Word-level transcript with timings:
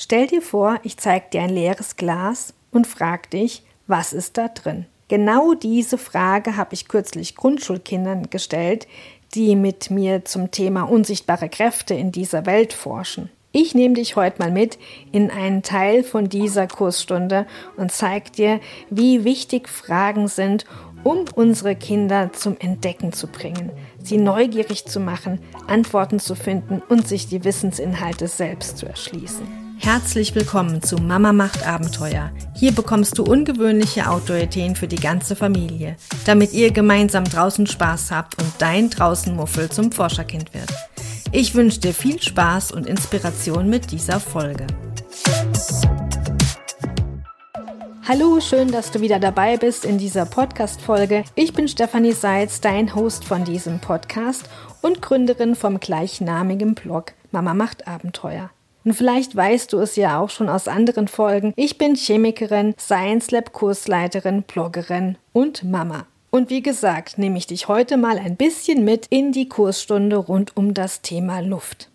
Stell 0.00 0.28
dir 0.28 0.42
vor, 0.42 0.78
ich 0.84 0.96
zeige 0.96 1.26
dir 1.32 1.42
ein 1.42 1.50
leeres 1.50 1.96
Glas 1.96 2.54
und 2.70 2.86
frag 2.86 3.30
dich, 3.30 3.64
was 3.88 4.12
ist 4.12 4.38
da 4.38 4.46
drin? 4.46 4.86
Genau 5.08 5.54
diese 5.54 5.98
Frage 5.98 6.56
habe 6.56 6.74
ich 6.74 6.86
kürzlich 6.86 7.34
Grundschulkindern 7.34 8.30
gestellt, 8.30 8.86
die 9.34 9.56
mit 9.56 9.90
mir 9.90 10.24
zum 10.24 10.52
Thema 10.52 10.82
unsichtbare 10.82 11.48
Kräfte 11.48 11.94
in 11.94 12.12
dieser 12.12 12.46
Welt 12.46 12.72
forschen. 12.72 13.28
Ich 13.50 13.74
nehme 13.74 13.94
dich 13.94 14.14
heute 14.14 14.38
mal 14.38 14.52
mit 14.52 14.78
in 15.10 15.32
einen 15.32 15.64
Teil 15.64 16.04
von 16.04 16.28
dieser 16.28 16.68
Kursstunde 16.68 17.48
und 17.76 17.90
zeige 17.90 18.30
dir, 18.30 18.60
wie 18.90 19.24
wichtig 19.24 19.68
Fragen 19.68 20.28
sind, 20.28 20.64
um 21.02 21.24
unsere 21.34 21.74
Kinder 21.74 22.32
zum 22.32 22.56
Entdecken 22.60 23.12
zu 23.12 23.26
bringen, 23.26 23.72
sie 24.00 24.18
neugierig 24.18 24.84
zu 24.84 25.00
machen, 25.00 25.40
Antworten 25.66 26.20
zu 26.20 26.36
finden 26.36 26.82
und 26.88 27.08
sich 27.08 27.26
die 27.26 27.42
Wissensinhalte 27.42 28.28
selbst 28.28 28.78
zu 28.78 28.86
erschließen. 28.86 29.67
Herzlich 29.80 30.34
willkommen 30.34 30.82
zu 30.82 30.96
Mama 30.96 31.32
macht 31.32 31.66
Abenteuer. 31.66 32.30
Hier 32.54 32.72
bekommst 32.72 33.16
du 33.16 33.22
ungewöhnliche 33.22 34.10
Outdoor-Ideen 34.10 34.74
für 34.74 34.88
die 34.88 34.96
ganze 34.96 35.36
Familie, 35.36 35.96
damit 36.26 36.52
ihr 36.52 36.72
gemeinsam 36.72 37.24
draußen 37.24 37.66
Spaß 37.66 38.10
habt 38.10 38.42
und 38.42 38.52
dein 38.58 38.90
Draußenmuffel 38.90 39.70
zum 39.70 39.92
Forscherkind 39.92 40.52
wird. 40.52 40.70
Ich 41.30 41.54
wünsche 41.54 41.80
dir 41.80 41.94
viel 41.94 42.20
Spaß 42.20 42.72
und 42.72 42.86
Inspiration 42.86 43.70
mit 43.70 43.92
dieser 43.92 44.20
Folge. 44.20 44.66
Hallo, 48.06 48.40
schön, 48.40 48.72
dass 48.72 48.90
du 48.90 49.00
wieder 49.00 49.20
dabei 49.20 49.58
bist 49.58 49.84
in 49.84 49.98
dieser 49.98 50.26
Podcast-Folge. 50.26 51.24
Ich 51.34 51.52
bin 51.52 51.68
Stefanie 51.68 52.12
Seitz, 52.12 52.60
dein 52.60 52.94
Host 52.94 53.24
von 53.24 53.44
diesem 53.44 53.80
Podcast 53.80 54.48
und 54.82 55.02
Gründerin 55.02 55.54
vom 55.54 55.78
gleichnamigen 55.78 56.74
Blog 56.74 57.12
Mama 57.30 57.54
macht 57.54 57.86
Abenteuer. 57.86 58.50
Und 58.88 58.94
vielleicht 58.94 59.36
weißt 59.36 59.74
du 59.74 59.80
es 59.80 59.96
ja 59.96 60.18
auch 60.18 60.30
schon 60.30 60.48
aus 60.48 60.66
anderen 60.66 61.08
Folgen. 61.08 61.52
Ich 61.56 61.76
bin 61.76 61.94
Chemikerin, 61.94 62.74
Science 62.80 63.30
Lab 63.30 63.52
Kursleiterin, 63.52 64.44
Bloggerin 64.44 65.18
und 65.34 65.62
Mama. 65.62 66.06
Und 66.30 66.48
wie 66.48 66.62
gesagt, 66.62 67.18
nehme 67.18 67.36
ich 67.36 67.46
dich 67.46 67.68
heute 67.68 67.98
mal 67.98 68.16
ein 68.16 68.36
bisschen 68.36 68.86
mit 68.86 69.06
in 69.10 69.30
die 69.30 69.46
Kursstunde 69.46 70.16
rund 70.16 70.56
um 70.56 70.72
das 70.72 71.02
Thema 71.02 71.40
Luft. 71.40 71.90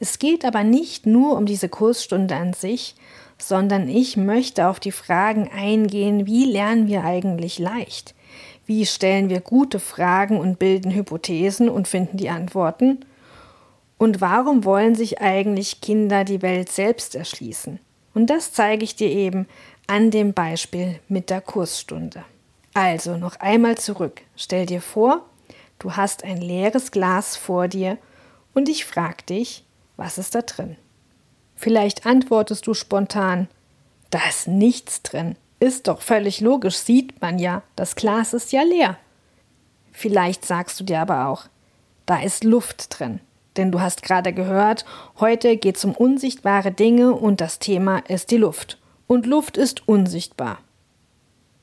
Es 0.00 0.18
geht 0.18 0.44
aber 0.44 0.64
nicht 0.64 1.06
nur 1.06 1.36
um 1.36 1.46
diese 1.46 1.68
Kursstunde 1.68 2.34
an 2.34 2.54
sich, 2.54 2.96
sondern 3.38 3.88
ich 3.88 4.16
möchte 4.16 4.66
auf 4.66 4.80
die 4.80 4.90
Fragen 4.90 5.48
eingehen, 5.56 6.26
wie 6.26 6.46
lernen 6.46 6.88
wir 6.88 7.04
eigentlich 7.04 7.60
leicht? 7.60 8.16
Wie 8.66 8.84
stellen 8.84 9.28
wir 9.28 9.42
gute 9.42 9.78
Fragen 9.78 10.40
und 10.40 10.58
bilden 10.58 10.92
Hypothesen 10.92 11.68
und 11.68 11.86
finden 11.86 12.16
die 12.16 12.30
Antworten? 12.30 13.04
Und 13.98 14.20
warum 14.20 14.64
wollen 14.64 14.94
sich 14.94 15.20
eigentlich 15.20 15.80
Kinder 15.80 16.24
die 16.24 16.42
Welt 16.42 16.70
selbst 16.70 17.14
erschließen? 17.14 17.80
Und 18.14 18.28
das 18.28 18.52
zeige 18.52 18.84
ich 18.84 18.96
dir 18.96 19.10
eben 19.10 19.46
an 19.86 20.10
dem 20.10 20.32
Beispiel 20.32 21.00
mit 21.08 21.30
der 21.30 21.40
Kursstunde. 21.40 22.24
Also 22.74 23.16
noch 23.16 23.36
einmal 23.40 23.78
zurück. 23.78 24.22
Stell 24.36 24.66
dir 24.66 24.82
vor, 24.82 25.24
du 25.78 25.96
hast 25.96 26.24
ein 26.24 26.38
leeres 26.38 26.90
Glas 26.90 27.36
vor 27.36 27.68
dir 27.68 27.96
und 28.52 28.68
ich 28.68 28.84
frage 28.84 29.22
dich, 29.28 29.64
was 29.96 30.18
ist 30.18 30.34
da 30.34 30.42
drin? 30.42 30.76
Vielleicht 31.54 32.04
antwortest 32.04 32.66
du 32.66 32.74
spontan, 32.74 33.48
da 34.10 34.20
ist 34.28 34.46
nichts 34.46 35.02
drin. 35.02 35.36
Ist 35.58 35.88
doch 35.88 36.02
völlig 36.02 36.40
logisch, 36.40 36.76
sieht 36.76 37.20
man 37.22 37.38
ja, 37.38 37.62
das 37.76 37.96
Glas 37.96 38.34
ist 38.34 38.52
ja 38.52 38.62
leer. 38.62 38.98
Vielleicht 39.90 40.44
sagst 40.44 40.78
du 40.78 40.84
dir 40.84 41.00
aber 41.00 41.28
auch, 41.28 41.46
da 42.04 42.20
ist 42.20 42.44
Luft 42.44 42.98
drin. 42.98 43.20
Denn 43.56 43.72
du 43.72 43.80
hast 43.80 44.02
gerade 44.02 44.32
gehört, 44.32 44.84
heute 45.18 45.56
geht 45.56 45.76
es 45.76 45.84
um 45.84 45.92
unsichtbare 45.92 46.72
Dinge 46.72 47.12
und 47.12 47.40
das 47.40 47.58
Thema 47.58 47.98
ist 48.08 48.30
die 48.30 48.36
Luft. 48.36 48.78
Und 49.06 49.26
Luft 49.26 49.56
ist 49.56 49.88
unsichtbar. 49.88 50.58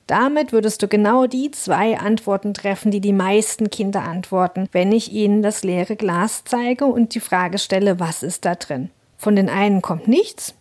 Damit 0.07 0.51
würdest 0.51 0.81
du 0.81 0.87
genau 0.87 1.27
die 1.27 1.51
zwei 1.51 1.97
Antworten 1.97 2.53
treffen, 2.53 2.91
die 2.91 2.99
die 2.99 3.13
meisten 3.13 3.69
Kinder 3.69 4.03
antworten, 4.03 4.67
wenn 4.71 4.91
ich 4.91 5.11
ihnen 5.13 5.41
das 5.41 5.63
leere 5.63 5.95
Glas 5.95 6.43
zeige 6.45 6.85
und 6.85 7.15
die 7.15 7.21
Frage 7.21 7.57
stelle, 7.57 7.99
was 7.99 8.21
ist 8.21 8.43
da 8.45 8.55
drin. 8.55 8.89
Von 9.17 9.35
den 9.35 9.49
einen 9.49 9.81
kommt 9.81 10.07
nichts 10.09 10.55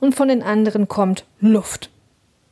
und 0.00 0.14
von 0.14 0.28
den 0.28 0.42
anderen 0.42 0.88
kommt 0.88 1.24
Luft. 1.40 1.90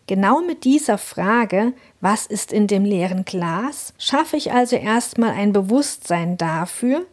Genau 0.06 0.40
mit 0.40 0.62
dieser 0.62 0.98
Frage, 0.98 1.72
was 2.00 2.26
ist 2.26 2.52
in 2.52 2.68
dem 2.68 2.84
leeren 2.84 3.24
Glas, 3.24 3.92
schaffe 3.98 4.36
ich 4.36 4.52
also 4.52 4.76
erstmal 4.76 5.30
ein 5.30 5.52
Bewusstsein 5.52 6.36
dafür, 6.36 7.04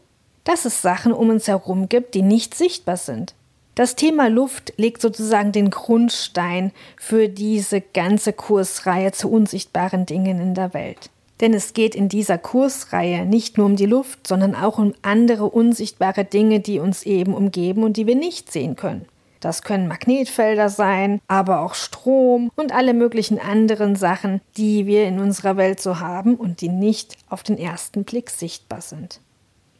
dass 0.44 0.66
es 0.66 0.82
Sachen 0.82 1.14
um 1.14 1.30
uns 1.30 1.48
herum 1.48 1.90
gibt, 1.90 2.14
die 2.16 2.22
nicht 2.22 2.56
sichtbar 2.56 2.98
sind. 2.98 3.34
Das 3.76 3.96
Thema 3.96 4.30
Luft 4.30 4.74
legt 4.78 5.02
sozusagen 5.02 5.52
den 5.52 5.72
Grundstein 5.72 6.72
für 6.96 7.28
diese 7.28 7.82
ganze 7.82 8.32
Kursreihe 8.32 9.12
zu 9.12 9.32
unsichtbaren 9.32 10.06
Dingen 10.06 10.40
in 10.40 10.54
der 10.54 10.76
Welt. 10.76 11.10
Denn 11.42 11.56
es 11.56 11.74
geht 11.74 11.96
in 11.96 12.08
dieser 12.08 12.38
Kursreihe 12.38 13.26
nicht 13.26 13.58
nur 13.58 13.66
um 13.66 13.76
die 13.76 13.88
Luft, 13.88 14.28
sondern 14.28 14.54
auch 14.54 14.78
um 14.78 14.94
andere 15.02 15.46
unsichtbare 15.46 16.24
Dinge, 16.24 16.60
die 16.60 16.80
uns 16.80 17.04
eben 17.04 17.34
umgeben 17.34 17.84
und 17.84 17.98
die 17.98 18.06
wir 18.06 18.16
nicht 18.16 18.52
sehen 18.52 18.76
können. 18.76 19.08
Das 19.40 19.62
können 19.62 19.90
Magnetfelder 19.90 20.70
sein, 20.70 21.20
aber 21.28 21.62
auch 21.62 21.74
Strom 21.74 22.50
und 22.56 22.72
alle 22.72 22.94
möglichen 22.94 23.40
anderen 23.40 23.96
Sachen, 23.96 24.40
die 24.56 24.86
wir 24.86 25.06
in 25.06 25.20
unserer 25.20 25.58
Welt 25.58 25.82
so 25.82 26.00
haben 26.00 26.36
und 26.36 26.62
die 26.62 26.70
nicht 26.70 27.18
auf 27.28 27.44
den 27.44 27.58
ersten 27.58 28.06
Blick 28.06 28.30
sichtbar 28.30 28.80
sind. 28.80 29.20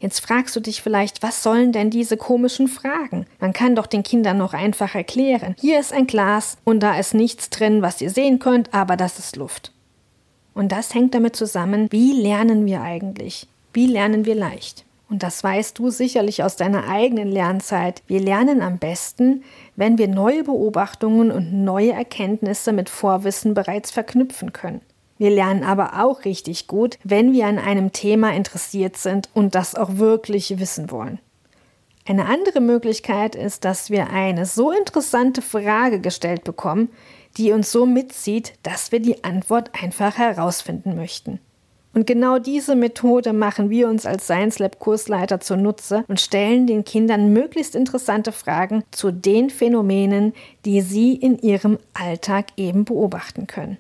Jetzt 0.04 0.20
fragst 0.20 0.54
du 0.54 0.60
dich 0.60 0.82
vielleicht, 0.82 1.24
was 1.24 1.44
sollen 1.44 1.72
denn 1.72 1.90
diese 1.90 2.18
komischen 2.18 2.68
Fragen? 2.68 3.26
Man 3.40 3.54
kann 3.54 3.74
doch 3.74 3.88
den 3.88 4.04
Kindern 4.04 4.38
noch 4.38 4.54
einfach 4.54 4.96
erklären. 4.96 5.56
Hier 5.58 5.80
ist 5.80 5.94
ein 5.94 6.08
Glas 6.08 6.58
und 6.66 6.82
da 6.82 7.00
ist 7.00 7.14
nichts 7.14 7.50
drin, 7.50 7.82
was 7.82 8.02
ihr 8.02 8.10
sehen 8.10 8.40
könnt, 8.40 8.74
aber 8.74 8.98
das 8.98 9.18
ist 9.18 9.38
Luft. 9.38 9.72
Und 10.54 10.74
das 10.74 10.94
hängt 10.94 11.16
damit 11.16 11.38
zusammen, 11.38 11.88
wie 11.90 12.22
lernen 12.22 12.66
wir 12.66 12.82
eigentlich? 12.82 13.48
Wie 13.72 13.88
lernen 13.88 14.26
wir 14.26 14.36
leicht? 14.36 14.84
Und 15.10 15.24
das 15.24 15.42
weißt 15.42 15.80
du 15.80 15.90
sicherlich 15.90 16.44
aus 16.44 16.58
deiner 16.58 16.90
eigenen 16.90 17.32
Lernzeit. 17.32 18.04
Wir 18.06 18.20
lernen 18.20 18.62
am 18.62 18.80
besten, 18.80 19.46
wenn 19.78 19.98
wir 19.98 20.10
neue 20.10 20.44
Beobachtungen 20.44 21.32
und 21.32 21.64
neue 21.64 21.94
Erkenntnisse 21.94 22.74
mit 22.74 22.90
Vorwissen 22.90 23.54
bereits 23.54 23.90
verknüpfen 23.90 24.52
können. 24.52 24.82
Wir 25.18 25.30
lernen 25.30 25.64
aber 25.64 26.04
auch 26.04 26.26
richtig 26.26 26.68
gut, 26.68 26.98
wenn 27.04 27.34
wir 27.34 27.46
an 27.48 27.60
einem 27.60 27.92
Thema 27.92 28.34
interessiert 28.34 28.98
sind 28.98 29.30
und 29.34 29.56
das 29.56 29.76
auch 29.76 29.98
wirklich 29.98 30.60
wissen 30.60 30.92
wollen. 30.92 31.20
Eine 32.06 32.26
andere 32.26 32.60
Möglichkeit 32.60 33.36
ist, 33.36 33.64
dass 33.64 33.90
wir 33.90 34.10
eine 34.10 34.46
so 34.46 34.72
interessante 34.72 35.42
Frage 35.42 36.02
gestellt 36.02 36.44
bekommen, 36.44 36.90
die 37.38 37.52
uns 37.52 37.72
so 37.72 37.86
mitzieht, 37.86 38.54
dass 38.64 38.92
wir 38.92 39.00
die 39.00 39.24
Antwort 39.24 39.72
einfach 39.82 40.18
herausfinden 40.18 40.96
möchten. 40.96 41.40
Und 41.94 42.08
genau 42.08 42.40
diese 42.40 42.76
Methode 42.76 43.34
machen 43.34 43.70
wir 43.70 43.88
uns 43.88 44.06
als 44.06 44.26
Science 44.26 44.58
Lab 44.58 44.80
Kursleiter 44.80 45.40
zunutze 45.40 46.04
und 46.08 46.20
stellen 46.20 46.66
den 46.66 46.84
Kindern 46.84 47.32
möglichst 47.34 47.76
interessante 47.76 48.32
Fragen 48.32 48.84
zu 48.90 49.12
den 49.12 49.52
Phänomenen, 49.52 50.34
die 50.66 50.82
sie 50.82 51.14
in 51.14 51.38
ihrem 51.38 51.78
Alltag 51.94 52.48
eben 52.58 52.84
beobachten 52.84 53.46
können. 53.46 53.78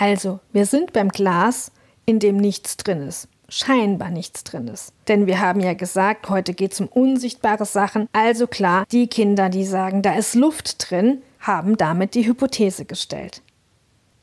Also, 0.00 0.40
wir 0.54 0.64
sind 0.64 0.94
beim 0.94 1.10
Glas, 1.10 1.72
in 2.06 2.20
dem 2.20 2.38
nichts 2.38 2.78
drin 2.78 3.02
ist. 3.02 3.28
Scheinbar 3.50 4.08
nichts 4.08 4.44
drin 4.44 4.66
ist. 4.66 4.94
Denn 5.08 5.26
wir 5.26 5.40
haben 5.40 5.60
ja 5.60 5.74
gesagt, 5.74 6.30
heute 6.30 6.54
geht 6.54 6.72
es 6.72 6.80
um 6.80 6.86
unsichtbare 6.86 7.66
Sachen. 7.66 8.08
Also 8.10 8.46
klar, 8.46 8.86
die 8.90 9.08
Kinder, 9.08 9.50
die 9.50 9.66
sagen, 9.66 10.00
da 10.00 10.14
ist 10.14 10.34
Luft 10.34 10.90
drin, 10.90 11.20
haben 11.38 11.76
damit 11.76 12.14
die 12.14 12.26
Hypothese 12.26 12.86
gestellt. 12.86 13.42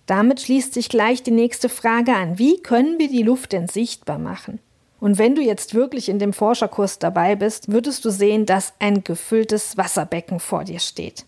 Damit 0.08 0.42
schließt 0.42 0.74
sich 0.74 0.90
gleich 0.90 1.22
die 1.22 1.30
nächste 1.30 1.70
Frage 1.70 2.16
an. 2.16 2.40
Wie 2.40 2.60
können 2.60 2.98
wir 2.98 3.10
die 3.10 3.22
Luft 3.22 3.52
denn 3.52 3.68
sichtbar 3.68 4.18
machen? 4.18 4.58
Und 5.00 5.20
wenn 5.20 5.36
du 5.36 5.44
jetzt 5.44 5.76
wirklich 5.76 6.10
in 6.10 6.18
dem 6.18 6.34
Forscherkurs 6.34 6.98
dabei 6.98 7.36
bist, 7.36 7.72
würdest 7.72 8.04
du 8.04 8.10
sehen, 8.10 8.48
dass 8.48 8.74
ein 8.80 9.04
gefülltes 9.04 9.78
Wasserbecken 9.78 10.40
vor 10.40 10.64
dir 10.64 10.80
steht. 10.80 11.27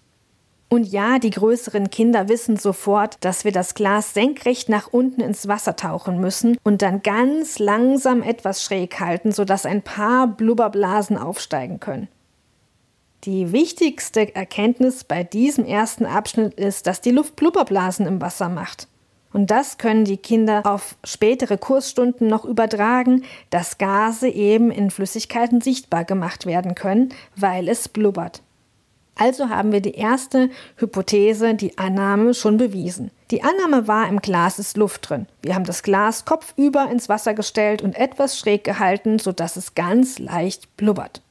Und 0.69 0.85
ja, 0.85 1.17
die 1.17 1.31
größeren 1.31 1.89
Kinder 1.89 2.29
wissen 2.29 2.55
sofort, 2.55 3.17
dass 3.21 3.43
wir 3.43 3.51
das 3.51 3.73
Glas 3.73 4.13
senkrecht 4.13 4.69
nach 4.69 4.87
unten 4.87 5.19
ins 5.19 5.47
Wasser 5.47 5.75
tauchen 5.75 6.21
müssen 6.21 6.57
und 6.63 6.83
dann 6.83 7.01
ganz 7.01 7.57
langsam 7.57 8.21
etwas 8.21 8.63
schräg 8.63 8.99
halten, 8.99 9.31
sodass 9.31 9.65
ein 9.65 9.81
paar 9.81 10.27
Blubberblasen 10.27 11.17
aufsteigen 11.17 11.79
können. 11.79 12.07
Die 13.23 13.51
wichtigste 13.51 14.33
Erkenntnis 14.35 15.03
bei 15.03 15.23
diesem 15.23 15.65
ersten 15.65 16.05
Abschnitt 16.05 16.53
ist, 16.53 16.85
dass 16.85 17.01
die 17.01 17.11
Luft 17.11 17.35
Blubberblasen 17.35 18.05
im 18.05 18.21
Wasser 18.21 18.47
macht. 18.47 18.87
Und 19.33 19.51
das 19.51 19.77
können 19.77 20.05
die 20.05 20.17
Kinder 20.17 20.61
auf 20.65 20.95
spätere 21.03 21.57
Kursstunden 21.57 22.27
noch 22.27 22.45
übertragen, 22.45 23.23
dass 23.49 23.77
Gase 23.77 24.29
eben 24.29 24.71
in 24.71 24.91
Flüssigkeiten 24.91 25.61
sichtbar 25.61 26.05
gemacht 26.05 26.45
werden 26.45 26.75
können, 26.75 27.09
weil 27.35 27.67
es 27.67 27.89
blubbert. 27.89 28.41
Also 29.19 29.49
haben 29.49 29.73
wir 29.73 29.81
die 29.81 29.95
erste 29.95 30.49
Hypothese, 30.77 31.53
die 31.53 31.77
Annahme, 31.77 32.33
schon 32.33 32.55
bewiesen. 32.55 33.11
Die 33.31 33.43
Annahme 33.43 33.85
war, 33.85 34.07
im 34.07 34.21
Glas 34.21 34.59
ist 34.59 34.77
Luft 34.77 35.09
drin. 35.09 35.27
Wir 35.41 35.55
haben 35.55 35.65
das 35.65 35.83
Glas 35.83 36.23
kopfüber 36.23 36.89
ins 36.89 37.09
Wasser 37.09 37.33
gestellt 37.33 37.81
und 37.81 37.97
etwas 37.97 38.39
schräg 38.39 38.63
gehalten, 38.63 39.19
sodass 39.19 39.57
es 39.57 39.75
ganz 39.75 40.19
leicht 40.19 40.77
blubbert. 40.77 41.21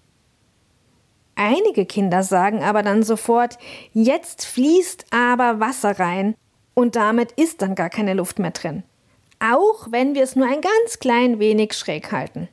Einige 1.35 1.87
Kinder 1.87 2.23
sagen 2.23 2.63
aber 2.63 2.83
dann 2.83 3.03
sofort, 3.03 3.57
jetzt 3.95 4.45
fließt 4.45 5.07
aber 5.11 5.59
Wasser 5.59 5.99
rein 5.99 6.35
und 6.75 6.95
damit 6.95 7.33
ist 7.33 7.63
dann 7.63 7.75
gar 7.75 7.89
keine 7.89 8.13
Luft 8.13 8.39
mehr 8.39 8.51
drin. 8.51 8.83
Auch 9.41 9.87
wenn 9.91 10.15
wir 10.15 10.25
es 10.25 10.37
nur 10.37 10.47
ein 10.47 10.61
ganz 10.61 10.99
klein 10.99 11.39
wenig 11.39 11.73
schräg 11.73 12.13
halten. 12.13 12.49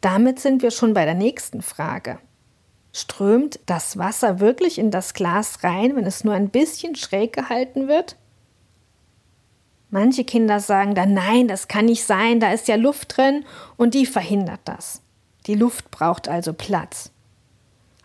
Damit 0.00 0.38
sind 0.38 0.62
wir 0.62 0.70
schon 0.70 0.94
bei 0.94 1.04
der 1.04 1.14
nächsten 1.14 1.62
Frage. 1.62 2.20
Strömt 2.98 3.60
das 3.66 3.96
Wasser 3.96 4.40
wirklich 4.40 4.76
in 4.76 4.90
das 4.90 5.14
Glas 5.14 5.62
rein, 5.62 5.94
wenn 5.94 6.04
es 6.04 6.24
nur 6.24 6.34
ein 6.34 6.48
bisschen 6.48 6.96
schräg 6.96 7.32
gehalten 7.32 7.86
wird? 7.86 8.16
Manche 9.88 10.24
Kinder 10.24 10.58
sagen 10.58 10.96
dann, 10.96 11.14
nein, 11.14 11.46
das 11.46 11.68
kann 11.68 11.84
nicht 11.84 12.02
sein, 12.02 12.40
da 12.40 12.52
ist 12.52 12.66
ja 12.66 12.74
Luft 12.74 13.16
drin 13.16 13.44
und 13.76 13.94
die 13.94 14.04
verhindert 14.04 14.62
das. 14.64 15.00
Die 15.46 15.54
Luft 15.54 15.92
braucht 15.92 16.28
also 16.28 16.52
Platz. 16.52 17.12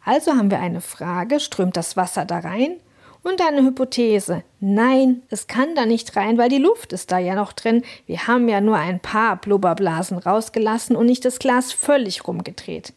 Also 0.06 0.34
haben 0.34 0.51
wir 0.51 0.60
eine 0.60 0.80
Frage, 0.80 1.39
strömt 1.39 1.75
das 1.75 1.98
Wasser 1.98 2.25
da 2.25 2.38
rein? 2.38 2.75
Und 3.24 3.42
eine 3.42 3.63
Hypothese, 3.63 4.44
nein, 4.60 5.24
es 5.30 5.48
kann 5.48 5.74
da 5.74 5.88
nicht 5.88 6.16
rein, 6.16 6.38
weil 6.38 6.50
die 6.50 6.60
Luft 6.60 6.94
ist 6.94 7.12
da 7.12 7.18
ja 7.18 7.34
noch 7.34 7.54
drin. 7.54 7.84
Wir 8.06 8.28
haben 8.28 8.48
ja 8.48 8.62
nur 8.62 8.78
ein 8.78 9.00
paar 9.00 9.38
Blubberblasen 9.38 10.19
rausgelassen 10.19 10.96
und 10.96 11.07
nicht 11.07 11.25
das 11.25 11.39
Glas 11.39 11.72
völlig 11.72 12.28
rumgedreht. 12.28 12.94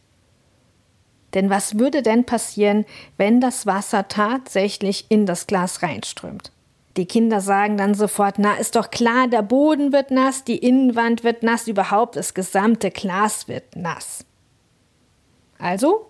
Denn 1.33 1.49
was 1.49 1.77
würde 1.77 2.01
denn 2.01 2.25
passieren, 2.25 2.85
wenn 3.17 3.41
das 3.41 3.65
Wasser 3.65 4.07
tatsächlich 4.07 5.05
in 5.09 5.25
das 5.25 5.47
Glas 5.47 5.83
reinströmt? 5.83 6.51
Die 6.95 7.05
Kinder 7.05 7.41
sagen 7.41 7.77
dann 7.77 7.93
sofort, 7.93 8.39
na, 8.39 8.55
ist 8.55 8.75
doch 8.75 8.89
klar, 8.89 9.27
der 9.27 9.43
Boden 9.43 9.93
wird 9.93 10.09
nass, 10.09 10.43
die 10.43 10.57
Innenwand 10.57 11.23
wird 11.23 11.43
nass, 11.43 11.67
überhaupt 11.67 12.15
das 12.15 12.33
gesamte 12.33 12.89
Glas 12.89 13.47
wird 13.47 13.75
nass. 13.75 14.25
Also 15.59 16.07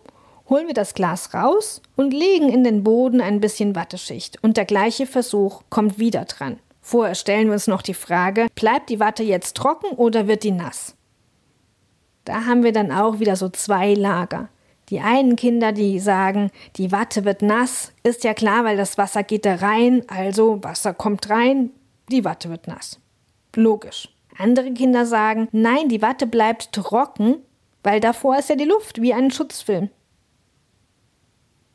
holen 0.50 0.68
wir 0.68 0.74
das 0.74 0.94
Glas 0.94 1.34
raus 1.34 1.82
und 1.98 2.14
legen 2.14 2.50
in 2.50 2.64
den 2.64 2.84
Boden 2.84 3.20
ein 3.20 3.42
bisschen 3.42 3.76
Watteschicht. 3.76 4.42
Und 4.44 4.56
der 4.56 4.66
gleiche 4.66 5.08
Versuch 5.08 5.64
kommt 5.70 6.00
wieder 6.00 6.24
dran. 6.26 6.58
Vorher 6.82 7.16
stellen 7.16 7.48
wir 7.48 7.54
uns 7.54 7.68
noch 7.68 7.82
die 7.82 7.94
Frage, 7.94 8.48
bleibt 8.56 8.90
die 8.90 9.02
Watte 9.02 9.24
jetzt 9.24 9.58
trocken 9.58 9.88
oder 9.98 10.28
wird 10.28 10.44
die 10.44 10.52
nass? 10.52 10.96
Da 12.24 12.46
haben 12.46 12.64
wir 12.64 12.72
dann 12.72 12.94
auch 12.94 13.20
wieder 13.20 13.36
so 13.36 13.50
zwei 13.50 13.94
Lager. 13.94 14.48
Die 14.90 15.02
einen 15.02 15.36
Kinder, 15.36 15.74
die 15.74 16.00
sagen, 16.00 16.50
die 16.78 16.92
Watte 16.92 17.26
wird 17.26 17.42
nass, 17.42 17.92
ist 18.04 18.24
ja 18.24 18.34
klar, 18.34 18.64
weil 18.64 18.78
das 18.78 18.98
Wasser 18.98 19.24
geht 19.24 19.46
da 19.46 19.56
rein, 19.56 20.04
also 20.08 20.64
Wasser 20.64 20.94
kommt 20.94 21.30
rein, 21.30 21.72
die 22.10 22.24
Watte 22.24 22.50
wird 22.50 22.68
nass. 22.68 23.00
Logisch. 23.56 24.10
Andere 24.38 24.72
Kinder 24.72 25.06
sagen, 25.06 25.50
nein, 25.52 25.90
die 25.90 26.02
Watte 26.02 26.28
bleibt 26.28 26.72
trocken, 26.72 27.38
weil 27.84 28.00
davor 28.00 28.38
ist 28.38 28.50
ja 28.50 28.56
die 28.56 28.66
Luft 28.66 29.02
wie 29.02 29.14
ein 29.14 29.32
Schutzfilm. 29.32 29.90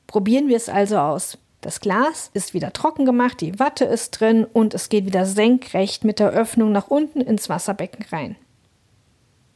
Probieren 0.06 0.48
wir 0.48 0.56
es 0.56 0.68
also 0.68 0.98
aus. 0.98 1.38
Das 1.60 1.80
Glas 1.80 2.30
ist 2.34 2.54
wieder 2.54 2.72
trocken 2.72 3.04
gemacht, 3.04 3.40
die 3.40 3.58
Watte 3.58 3.84
ist 3.84 4.10
drin 4.12 4.44
und 4.44 4.74
es 4.74 4.88
geht 4.88 5.06
wieder 5.06 5.26
senkrecht 5.26 6.04
mit 6.04 6.18
der 6.18 6.30
Öffnung 6.30 6.72
nach 6.72 6.88
unten 6.88 7.20
ins 7.20 7.48
Wasserbecken 7.48 8.04
rein. 8.10 8.36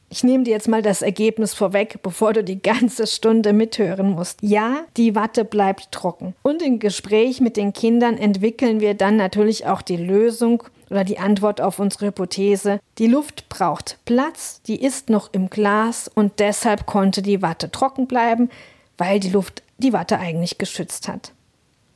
Ich 0.09 0.23
nehme 0.23 0.45
dir 0.45 0.51
jetzt 0.51 0.69
mal 0.69 0.81
das 0.81 1.01
Ergebnis 1.01 1.53
vorweg, 1.53 1.99
bevor 2.01 2.31
du 2.31 2.43
die 2.43 2.61
ganze 2.61 3.07
Stunde 3.07 3.51
mithören 3.51 4.11
musst. 4.11 4.39
Ja, 4.41 4.85
die 4.95 5.15
Watte 5.15 5.43
bleibt 5.43 5.91
trocken. 5.91 6.33
Und 6.43 6.61
im 6.61 6.79
Gespräch 6.79 7.41
mit 7.41 7.57
den 7.57 7.73
Kindern 7.73 8.17
entwickeln 8.17 8.79
wir 8.79 8.93
dann 8.93 9.17
natürlich 9.17 9.65
auch 9.65 9.81
die 9.81 9.97
Lösung 9.97 10.63
oder 10.89 11.03
die 11.03 11.19
Antwort 11.19 11.59
auf 11.59 11.79
unsere 11.79 12.07
Hypothese. 12.07 12.79
Die 12.99 13.07
Luft 13.07 13.49
braucht 13.49 13.99
Platz, 14.05 14.61
die 14.65 14.81
ist 14.81 15.09
noch 15.09 15.33
im 15.33 15.49
Glas 15.49 16.09
und 16.13 16.39
deshalb 16.39 16.85
konnte 16.85 17.21
die 17.21 17.41
Watte 17.41 17.69
trocken 17.69 18.07
bleiben, 18.07 18.49
weil 18.97 19.19
die 19.19 19.29
Luft 19.29 19.61
die 19.77 19.91
Watte 19.91 20.19
eigentlich 20.19 20.57
geschützt 20.57 21.09
hat. 21.09 21.33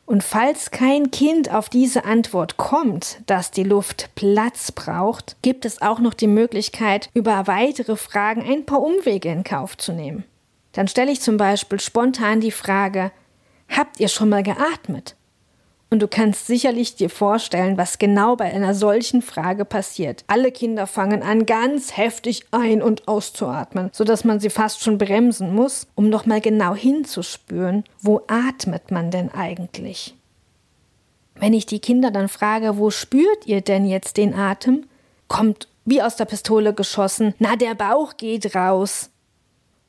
Und 0.06 0.24
falls 0.24 0.72
kein 0.72 1.12
Kind 1.12 1.54
auf 1.54 1.70
diese 1.70 2.04
Antwort 2.04 2.58
kommt, 2.58 3.22
dass 3.28 3.52
die 3.52 3.64
Luft 3.64 4.10
Platz 4.16 4.72
braucht, 4.72 5.38
gibt 5.42 5.64
es 5.64 5.82
auch 5.82 6.00
noch 6.00 6.14
die 6.14 6.28
Möglichkeit, 6.28 7.10
über 7.14 7.48
weitere 7.48 7.96
Fragen 7.96 8.42
ein 8.42 8.66
paar 8.66 8.82
Umwege 8.82 9.30
in 9.30 9.44
Kauf 9.44 9.78
zu 9.78 9.94
nehmen. 9.94 10.26
Dann 10.74 10.88
stelle 10.88 11.12
ich 11.12 11.22
zum 11.22 11.38
Beispiel 11.38 11.80
spontan 11.80 12.42
die 12.42 12.52
Frage, 12.52 13.12
habt 13.70 14.00
ihr 14.00 14.08
schon 14.08 14.30
mal 14.30 14.44
geatmet? 14.44 15.16
Und 15.94 16.00
du 16.00 16.08
kannst 16.08 16.48
sicherlich 16.48 16.96
dir 16.96 17.10
vorstellen, 17.10 17.78
was 17.78 18.00
genau 18.00 18.38
bei 18.38 18.46
einer 18.46 18.74
solchen 18.74 19.22
Frage 19.22 19.66
passiert. 19.66 20.24
Alle 20.28 20.50
Kinder 20.54 20.88
fangen 20.88 21.22
an, 21.22 21.46
ganz 21.46 21.98
heftig 21.98 22.46
ein- 22.52 22.82
und 22.82 23.10
auszuatmen, 23.10 23.90
sodass 23.92 24.24
man 24.24 24.40
sie 24.40 24.50
fast 24.50 24.82
schon 24.82 24.98
bremsen 24.98 25.54
muss, 25.54 25.88
um 25.96 26.10
nochmal 26.10 26.40
genau 26.40 26.74
hinzuspüren, 26.74 27.84
wo 28.00 28.22
atmet 28.28 28.90
man 28.90 29.12
denn 29.12 29.30
eigentlich? 29.34 30.16
Wenn 31.36 31.54
ich 31.54 31.66
die 31.66 31.80
Kinder 31.80 32.10
dann 32.10 32.30
frage, 32.30 32.78
wo 32.78 32.90
spürt 32.90 33.46
ihr 33.46 33.60
denn 33.60 33.86
jetzt 33.86 34.16
den 34.16 34.34
Atem, 34.34 34.86
kommt 35.28 35.68
wie 35.84 36.02
aus 36.02 36.16
der 36.16 36.26
Pistole 36.26 36.74
geschossen, 36.74 37.34
na 37.38 37.58
der 37.58 37.76
Bauch 37.76 38.16
geht 38.16 38.56
raus. 38.56 39.10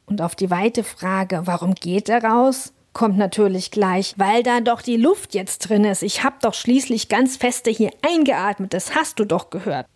Und 0.06 0.20
auf 0.20 0.34
die 0.34 0.50
weite 0.50 0.82
Frage, 0.82 1.43
warum 1.44 1.76
geht 1.76 2.08
er 2.08 2.25
raus, 2.25 2.72
kommt 2.92 3.16
natürlich 3.16 3.70
gleich, 3.70 4.14
weil 4.18 4.42
da 4.42 4.60
doch 4.60 4.82
die 4.82 4.96
Luft 4.96 5.34
jetzt 5.34 5.58
drin 5.68 5.84
ist. 5.84 6.02
Ich 6.02 6.24
hab 6.24 6.40
doch 6.40 6.54
schließlich 6.54 7.08
ganz 7.08 7.36
feste 7.36 7.70
hier 7.70 7.90
eingeatmet, 8.02 8.74
das 8.74 8.94
hast 8.94 9.18
du 9.18 9.24
doch 9.24 9.50
gehört. 9.50 9.86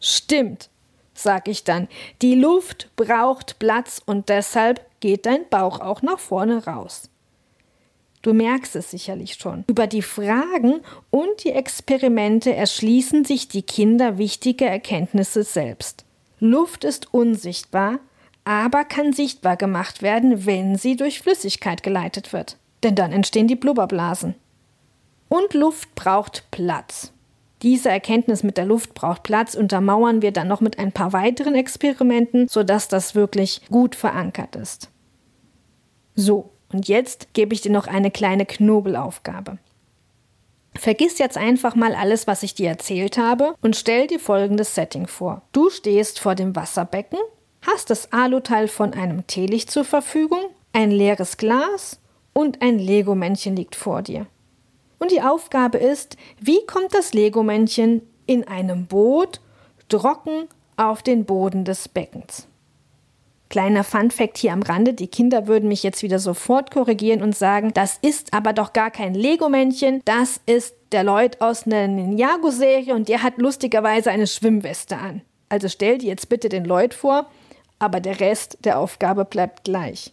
Stimmt, 0.00 0.70
sag 1.14 1.48
ich 1.48 1.64
dann. 1.64 1.88
Die 2.22 2.34
Luft 2.34 2.90
braucht 2.96 3.58
Platz 3.58 4.00
und 4.04 4.28
deshalb 4.28 4.84
geht 5.00 5.26
dein 5.26 5.48
Bauch 5.48 5.80
auch 5.80 6.02
nach 6.02 6.18
vorne 6.18 6.64
raus. 6.64 7.10
Du 8.22 8.34
merkst 8.34 8.74
es 8.76 8.90
sicherlich 8.90 9.34
schon. 9.34 9.64
Über 9.68 9.86
die 9.86 10.02
Fragen 10.02 10.80
und 11.10 11.44
die 11.44 11.52
Experimente 11.52 12.54
erschließen 12.54 13.24
sich 13.24 13.48
die 13.48 13.62
Kinder 13.62 14.18
wichtige 14.18 14.66
Erkenntnisse 14.66 15.44
selbst. 15.44 16.04
Luft 16.40 16.84
ist 16.84 17.14
unsichtbar, 17.14 18.00
aber 18.48 18.84
kann 18.84 19.12
sichtbar 19.12 19.58
gemacht 19.58 20.00
werden, 20.00 20.46
wenn 20.46 20.76
sie 20.76 20.96
durch 20.96 21.20
Flüssigkeit 21.20 21.82
geleitet 21.82 22.32
wird. 22.32 22.56
Denn 22.82 22.94
dann 22.94 23.12
entstehen 23.12 23.46
die 23.46 23.56
Blubberblasen. 23.56 24.34
Und 25.28 25.52
Luft 25.52 25.94
braucht 25.94 26.50
Platz. 26.50 27.12
Diese 27.60 27.90
Erkenntnis 27.90 28.42
mit 28.42 28.56
der 28.56 28.64
Luft 28.64 28.94
braucht 28.94 29.22
Platz 29.22 29.54
untermauern 29.54 30.22
wir 30.22 30.32
dann 30.32 30.48
noch 30.48 30.62
mit 30.62 30.78
ein 30.78 30.92
paar 30.92 31.12
weiteren 31.12 31.54
Experimenten, 31.54 32.48
sodass 32.48 32.88
das 32.88 33.14
wirklich 33.14 33.60
gut 33.68 33.94
verankert 33.94 34.56
ist. 34.56 34.88
So, 36.14 36.48
und 36.72 36.88
jetzt 36.88 37.34
gebe 37.34 37.52
ich 37.52 37.60
dir 37.60 37.72
noch 37.72 37.86
eine 37.86 38.10
kleine 38.10 38.46
Knobelaufgabe. 38.46 39.58
Vergiss 40.74 41.18
jetzt 41.18 41.36
einfach 41.36 41.74
mal 41.74 41.94
alles, 41.94 42.26
was 42.26 42.42
ich 42.42 42.54
dir 42.54 42.70
erzählt 42.70 43.18
habe 43.18 43.54
und 43.60 43.76
stell 43.76 44.06
dir 44.06 44.20
folgendes 44.20 44.74
Setting 44.74 45.06
vor. 45.06 45.42
Du 45.52 45.68
stehst 45.68 46.18
vor 46.18 46.34
dem 46.34 46.56
Wasserbecken 46.56 47.18
hast 47.62 47.90
das 47.90 48.12
Aluteil 48.12 48.68
von 48.68 48.92
einem 48.92 49.26
Teelicht 49.26 49.70
zur 49.70 49.84
Verfügung, 49.84 50.40
ein 50.72 50.90
leeres 50.90 51.36
Glas 51.36 52.00
und 52.32 52.62
ein 52.62 52.78
Lego-Männchen 52.78 53.56
liegt 53.56 53.74
vor 53.74 54.02
dir. 54.02 54.26
Und 54.98 55.10
die 55.10 55.22
Aufgabe 55.22 55.78
ist, 55.78 56.16
wie 56.40 56.64
kommt 56.66 56.94
das 56.94 57.12
Lego-Männchen 57.12 58.02
in 58.26 58.46
einem 58.46 58.86
Boot 58.86 59.40
trocken 59.88 60.48
auf 60.76 61.02
den 61.02 61.24
Boden 61.24 61.64
des 61.64 61.88
Beckens? 61.88 62.48
Kleiner 63.48 63.82
Fun-Fact 63.82 64.36
hier 64.36 64.52
am 64.52 64.62
Rande: 64.62 64.92
Die 64.92 65.06
Kinder 65.06 65.46
würden 65.46 65.68
mich 65.68 65.82
jetzt 65.82 66.02
wieder 66.02 66.18
sofort 66.18 66.70
korrigieren 66.70 67.22
und 67.22 67.34
sagen, 67.34 67.72
das 67.72 67.98
ist 68.02 68.34
aber 68.34 68.52
doch 68.52 68.72
gar 68.72 68.90
kein 68.90 69.14
Lego-Männchen, 69.14 70.02
das 70.04 70.40
ist 70.44 70.74
der 70.92 71.04
Lloyd 71.04 71.40
aus 71.40 71.66
einer 71.66 71.88
Ninjago-Serie 71.88 72.94
und 72.94 73.08
der 73.08 73.22
hat 73.22 73.38
lustigerweise 73.38 74.10
eine 74.10 74.26
Schwimmweste 74.26 74.98
an. 74.98 75.22
Also 75.48 75.68
stell 75.68 75.98
dir 75.98 76.08
jetzt 76.08 76.28
bitte 76.28 76.50
den 76.50 76.66
Lloyd 76.66 76.92
vor 76.92 77.26
aber 77.78 78.00
der 78.00 78.20
Rest 78.20 78.58
der 78.64 78.78
Aufgabe 78.78 79.24
bleibt 79.24 79.64
gleich. 79.64 80.12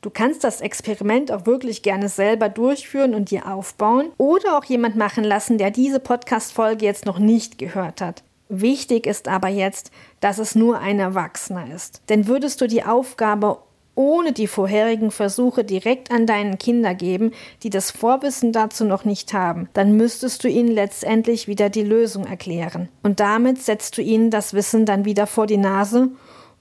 Du 0.00 0.10
kannst 0.10 0.42
das 0.42 0.60
Experiment 0.60 1.30
auch 1.30 1.46
wirklich 1.46 1.82
gerne 1.82 2.08
selber 2.08 2.48
durchführen 2.48 3.14
und 3.14 3.30
dir 3.30 3.46
aufbauen 3.46 4.10
oder 4.18 4.58
auch 4.58 4.64
jemand 4.64 4.96
machen 4.96 5.22
lassen, 5.22 5.58
der 5.58 5.70
diese 5.70 6.00
Podcast-Folge 6.00 6.84
jetzt 6.84 7.06
noch 7.06 7.20
nicht 7.20 7.56
gehört 7.56 8.00
hat. 8.00 8.24
Wichtig 8.48 9.06
ist 9.06 9.28
aber 9.28 9.48
jetzt, 9.48 9.92
dass 10.18 10.38
es 10.38 10.56
nur 10.56 10.80
ein 10.80 10.98
Erwachsener 10.98 11.72
ist. 11.72 12.02
Denn 12.08 12.26
würdest 12.26 12.60
du 12.60 12.66
die 12.66 12.82
Aufgabe 12.82 13.58
ohne 13.94 14.32
die 14.32 14.46
vorherigen 14.46 15.10
Versuche 15.10 15.64
direkt 15.64 16.10
an 16.10 16.26
deinen 16.26 16.58
Kinder 16.58 16.94
geben, 16.94 17.32
die 17.62 17.70
das 17.70 17.90
Vorwissen 17.90 18.52
dazu 18.52 18.84
noch 18.84 19.04
nicht 19.04 19.32
haben, 19.34 19.68
dann 19.74 19.96
müsstest 19.96 20.44
du 20.44 20.48
ihnen 20.48 20.70
letztendlich 20.70 21.46
wieder 21.46 21.68
die 21.68 21.82
Lösung 21.82 22.26
erklären. 22.26 22.88
Und 23.02 23.20
damit 23.20 23.62
setzt 23.62 23.98
du 23.98 24.02
ihnen 24.02 24.30
das 24.30 24.54
Wissen 24.54 24.86
dann 24.86 25.04
wieder 25.04 25.26
vor 25.26 25.46
die 25.46 25.58
Nase, 25.58 26.08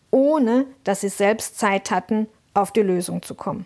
ohne 0.10 0.66
dass 0.84 1.02
sie 1.02 1.10
selbst 1.10 1.58
Zeit 1.58 1.90
hatten, 1.90 2.28
auf 2.54 2.72
die 2.72 2.82
Lösung 2.82 3.22
zu 3.22 3.34
kommen. 3.34 3.66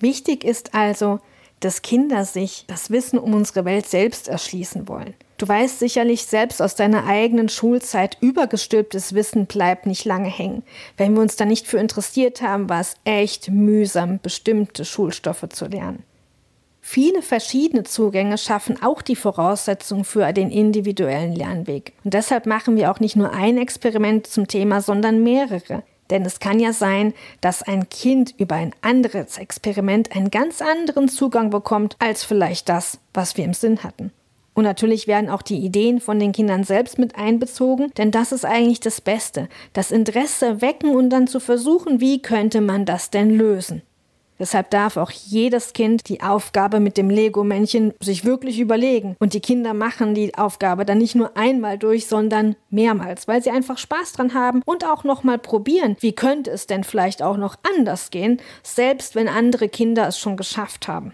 Wichtig 0.00 0.44
ist 0.44 0.74
also, 0.74 1.20
dass 1.64 1.82
Kinder 1.82 2.24
sich 2.24 2.64
das 2.66 2.90
Wissen 2.90 3.18
um 3.18 3.34
unsere 3.34 3.64
Welt 3.64 3.86
selbst 3.86 4.28
erschließen 4.28 4.88
wollen. 4.88 5.14
Du 5.38 5.48
weißt 5.48 5.78
sicherlich 5.78 6.24
selbst 6.24 6.62
aus 6.62 6.76
deiner 6.76 7.06
eigenen 7.06 7.48
Schulzeit, 7.48 8.16
übergestülptes 8.20 9.14
Wissen 9.14 9.46
bleibt 9.46 9.86
nicht 9.86 10.04
lange 10.04 10.28
hängen. 10.28 10.62
Wenn 10.96 11.14
wir 11.14 11.22
uns 11.22 11.36
da 11.36 11.44
nicht 11.44 11.66
für 11.66 11.78
interessiert 11.78 12.42
haben, 12.42 12.68
war 12.68 12.80
es 12.80 12.94
echt 13.04 13.50
mühsam, 13.50 14.20
bestimmte 14.22 14.84
Schulstoffe 14.84 15.48
zu 15.48 15.66
lernen. 15.66 16.04
Viele 16.80 17.22
verschiedene 17.22 17.84
Zugänge 17.84 18.38
schaffen 18.38 18.82
auch 18.82 19.02
die 19.02 19.16
Voraussetzung 19.16 20.04
für 20.04 20.32
den 20.32 20.50
individuellen 20.50 21.32
Lernweg. 21.32 21.92
Und 22.02 22.12
deshalb 22.12 22.46
machen 22.46 22.76
wir 22.76 22.90
auch 22.90 22.98
nicht 22.98 23.14
nur 23.14 23.32
ein 23.32 23.56
Experiment 23.56 24.26
zum 24.26 24.48
Thema, 24.48 24.80
sondern 24.80 25.22
mehrere. 25.22 25.84
Denn 26.12 26.26
es 26.26 26.40
kann 26.40 26.60
ja 26.60 26.74
sein, 26.74 27.14
dass 27.40 27.62
ein 27.62 27.88
Kind 27.88 28.34
über 28.36 28.54
ein 28.54 28.74
anderes 28.82 29.38
Experiment 29.38 30.14
einen 30.14 30.30
ganz 30.30 30.60
anderen 30.60 31.08
Zugang 31.08 31.48
bekommt 31.48 31.96
als 32.00 32.22
vielleicht 32.22 32.68
das, 32.68 32.98
was 33.14 33.38
wir 33.38 33.46
im 33.46 33.54
Sinn 33.54 33.82
hatten. 33.82 34.12
Und 34.52 34.64
natürlich 34.64 35.06
werden 35.06 35.30
auch 35.30 35.40
die 35.40 35.64
Ideen 35.64 36.00
von 36.00 36.18
den 36.18 36.32
Kindern 36.32 36.64
selbst 36.64 36.98
mit 36.98 37.16
einbezogen, 37.16 37.90
denn 37.96 38.10
das 38.10 38.30
ist 38.30 38.44
eigentlich 38.44 38.80
das 38.80 39.00
Beste, 39.00 39.48
das 39.72 39.90
Interesse 39.90 40.60
wecken 40.60 40.94
und 40.94 41.08
dann 41.08 41.26
zu 41.26 41.40
versuchen, 41.40 42.02
wie 42.02 42.20
könnte 42.20 42.60
man 42.60 42.84
das 42.84 43.08
denn 43.08 43.30
lösen. 43.30 43.80
Deshalb 44.42 44.70
darf 44.70 44.96
auch 44.96 45.12
jedes 45.12 45.72
Kind 45.72 46.08
die 46.08 46.20
Aufgabe 46.20 46.80
mit 46.80 46.96
dem 46.96 47.10
Lego-Männchen 47.10 47.94
sich 48.00 48.24
wirklich 48.24 48.58
überlegen. 48.58 49.14
Und 49.20 49.34
die 49.34 49.40
Kinder 49.40 49.72
machen 49.72 50.16
die 50.16 50.34
Aufgabe 50.34 50.84
dann 50.84 50.98
nicht 50.98 51.14
nur 51.14 51.36
einmal 51.36 51.78
durch, 51.78 52.08
sondern 52.08 52.56
mehrmals, 52.68 53.28
weil 53.28 53.40
sie 53.40 53.52
einfach 53.52 53.78
Spaß 53.78 54.14
dran 54.14 54.34
haben 54.34 54.60
und 54.64 54.84
auch 54.84 55.04
nochmal 55.04 55.38
probieren, 55.38 55.96
wie 56.00 56.12
könnte 56.12 56.50
es 56.50 56.66
denn 56.66 56.82
vielleicht 56.82 57.22
auch 57.22 57.36
noch 57.36 57.54
anders 57.76 58.10
gehen, 58.10 58.40
selbst 58.64 59.14
wenn 59.14 59.28
andere 59.28 59.68
Kinder 59.68 60.08
es 60.08 60.18
schon 60.18 60.36
geschafft 60.36 60.88
haben. 60.88 61.12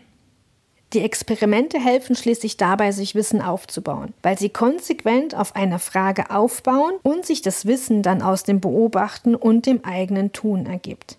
Die 0.94 1.00
Experimente 1.00 1.78
helfen 1.78 2.16
schließlich 2.16 2.56
dabei, 2.56 2.92
sich 2.92 3.14
Wissen 3.14 3.42
aufzubauen, 3.42 4.14
weil 4.23 4.38
sie 4.38 4.49
konsequent 4.49 5.35
auf 5.35 5.54
eine 5.54 5.80
Frage 5.80 6.30
aufbauen 6.30 6.94
und 7.02 7.26
sich 7.26 7.42
das 7.42 7.66
Wissen 7.66 8.02
dann 8.02 8.23
aus 8.23 8.44
dem 8.44 8.62
Beobachten 8.62 9.35
und 9.35 9.66
dem 9.66 9.85
eigenen 9.85 10.32
Tun 10.32 10.64
ergibt. 10.64 11.18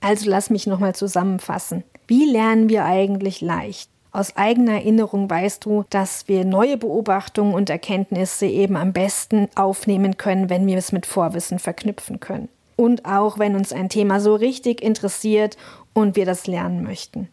Also 0.00 0.30
lass 0.30 0.50
mich 0.50 0.66
nochmal 0.66 0.94
zusammenfassen. 0.94 1.84
Wie 2.06 2.24
lernen 2.24 2.68
wir 2.68 2.84
eigentlich 2.84 3.40
leicht? 3.40 3.90
Aus 4.10 4.36
eigener 4.36 4.72
Erinnerung 4.72 5.28
weißt 5.28 5.64
du, 5.64 5.84
dass 5.90 6.28
wir 6.28 6.44
neue 6.44 6.76
Beobachtungen 6.76 7.54
und 7.54 7.68
Erkenntnisse 7.68 8.46
eben 8.46 8.76
am 8.76 8.92
besten 8.92 9.48
aufnehmen 9.54 10.16
können, 10.16 10.48
wenn 10.48 10.66
wir 10.66 10.78
es 10.78 10.92
mit 10.92 11.04
Vorwissen 11.04 11.58
verknüpfen 11.58 12.18
können. 12.18 12.48
Und 12.76 13.04
auch 13.04 13.38
wenn 13.38 13.54
uns 13.54 13.72
ein 13.72 13.88
Thema 13.88 14.20
so 14.20 14.34
richtig 14.34 14.82
interessiert 14.82 15.56
und 15.92 16.16
wir 16.16 16.24
das 16.24 16.46
lernen 16.46 16.82
möchten. 16.82 17.28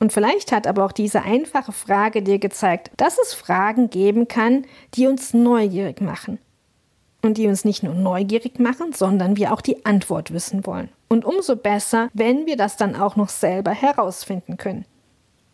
Und 0.00 0.12
vielleicht 0.12 0.52
hat 0.52 0.66
aber 0.66 0.84
auch 0.84 0.92
diese 0.92 1.22
einfache 1.22 1.72
Frage 1.72 2.22
dir 2.22 2.38
gezeigt, 2.38 2.90
dass 2.96 3.18
es 3.18 3.32
Fragen 3.32 3.88
geben 3.88 4.26
kann, 4.26 4.66
die 4.94 5.06
uns 5.06 5.32
neugierig 5.32 6.00
machen. 6.00 6.38
Und 7.24 7.38
die 7.38 7.46
uns 7.46 7.64
nicht 7.64 7.82
nur 7.82 7.94
neugierig 7.94 8.58
machen, 8.58 8.92
sondern 8.92 9.38
wir 9.38 9.54
auch 9.54 9.62
die 9.62 9.86
Antwort 9.86 10.34
wissen 10.34 10.66
wollen. 10.66 10.90
Und 11.08 11.24
umso 11.24 11.56
besser, 11.56 12.10
wenn 12.12 12.44
wir 12.44 12.58
das 12.58 12.76
dann 12.76 12.94
auch 12.94 13.16
noch 13.16 13.30
selber 13.30 13.70
herausfinden 13.70 14.58
können. 14.58 14.84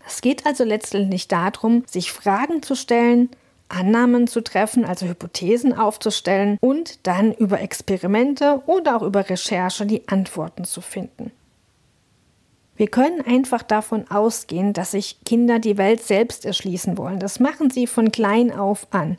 Es 0.05 0.21
geht 0.21 0.47
also 0.47 0.65
letztendlich 0.65 1.29
darum, 1.29 1.85
sich 1.87 2.11
Fragen 2.11 2.65
zu 2.65 2.75
stellen, 2.75 3.31
Annahmen 3.69 4.27
zu 4.27 4.41
treffen, 4.41 4.85
also 4.85 5.07
Hypothesen 5.07 5.73
aufzustellen 5.73 6.59
und 6.61 7.07
dann 7.07 7.33
über 7.33 7.61
Experimente 7.61 8.63
oder 8.67 8.97
auch 8.97 9.03
über 9.03 9.31
Recherche 9.31 9.87
die 9.87 10.09
Antworten 10.09 10.65
zu 10.65 10.81
finden. 10.81 11.31
Wir 12.75 12.89
können 12.89 13.21
einfach 13.21 13.63
davon 13.63 14.11
ausgehen, 14.11 14.73
dass 14.73 14.91
sich 14.91 15.23
Kinder 15.25 15.61
die 15.61 15.79
Welt 15.79 16.03
selbst 16.03 16.45
erschließen 16.45 16.99
wollen. 16.99 17.21
Das 17.21 17.39
machen 17.39 17.71
sie 17.71 17.87
von 17.87 18.11
klein 18.11 18.51
auf 18.51 18.89
an. 18.91 19.19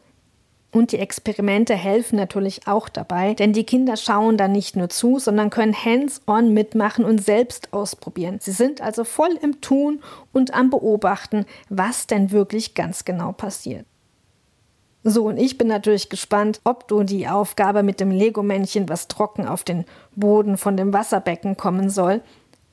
Und 0.73 0.93
die 0.93 0.99
Experimente 0.99 1.75
helfen 1.75 2.15
natürlich 2.15 2.65
auch 2.65 2.87
dabei, 2.87 3.33
denn 3.33 3.51
die 3.51 3.65
Kinder 3.65 3.97
schauen 3.97 4.37
dann 4.37 4.53
nicht 4.53 4.77
nur 4.77 4.87
zu, 4.87 5.19
sondern 5.19 5.49
können 5.49 5.75
hands-on 5.75 6.53
mitmachen 6.53 7.03
und 7.03 7.21
selbst 7.21 7.73
ausprobieren. 7.73 8.37
Sie 8.39 8.53
sind 8.53 8.79
also 8.79 9.03
voll 9.03 9.37
im 9.41 9.59
Tun 9.59 10.01
und 10.31 10.53
am 10.53 10.69
Beobachten, 10.69 11.45
was 11.67 12.07
denn 12.07 12.31
wirklich 12.31 12.73
ganz 12.73 13.03
genau 13.03 13.33
passiert. 13.33 13.85
So, 15.03 15.25
und 15.25 15.37
ich 15.37 15.57
bin 15.57 15.67
natürlich 15.67 16.09
gespannt, 16.09 16.61
ob 16.63 16.87
du 16.87 17.03
die 17.03 17.27
Aufgabe 17.27 17.81
mit 17.81 17.99
dem 17.99 18.11
Lego-Männchen, 18.11 18.87
was 18.87 19.07
trocken 19.07 19.47
auf 19.47 19.63
den 19.63 19.83
Boden 20.15 20.57
von 20.57 20.77
dem 20.77 20.93
Wasserbecken 20.93 21.57
kommen 21.57 21.89
soll, 21.89 22.21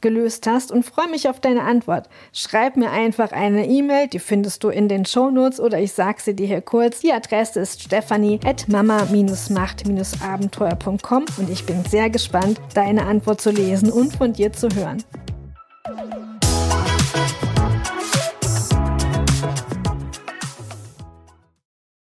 gelöst 0.01 0.47
hast 0.47 0.73
und 0.73 0.85
freue 0.85 1.09
mich 1.09 1.29
auf 1.29 1.41
deine 1.41 1.65
Antwort. 1.65 2.09
Schreib 2.33 2.77
mir 2.77 2.91
einfach 2.91 3.33
eine 3.33 3.67
E-Mail, 3.67 4.09
die 4.09 4.19
findest 4.19 4.65
du 4.65 4.69
in 4.69 4.89
den 4.89 5.05
Shownotes 5.05 5.61
oder 5.61 5.79
ich 5.81 5.93
sage 5.93 6.21
sie 6.21 6.35
dir 6.35 6.47
hier 6.47 6.61
kurz. 6.61 7.01
Die 7.01 7.13
Adresse 7.13 7.61
ist 7.61 7.83
stephanie 7.83 8.41
at 8.45 8.69
mama-macht-abenteuer.com 8.69 11.25
und 11.39 11.51
ich 11.51 11.67
bin 11.67 11.85
sehr 11.85 12.11
gespannt, 12.11 12.61
deine 12.75 13.07
Antwort 13.07 13.41
zu 13.41 13.51
lesen 13.51 13.91
und 13.91 14.15
von 14.17 14.33
dir 14.33 14.53
zu 14.53 14.69
hören. 14.69 15.03